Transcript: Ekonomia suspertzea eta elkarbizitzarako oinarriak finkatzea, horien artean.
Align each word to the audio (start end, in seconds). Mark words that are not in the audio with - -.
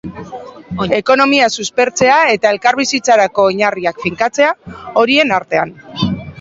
Ekonomia 0.99 1.49
suspertzea 1.57 2.15
eta 2.37 2.55
elkarbizitzarako 2.55 3.47
oinarriak 3.53 4.03
finkatzea, 4.09 4.51
horien 5.05 5.39
artean. 5.41 5.79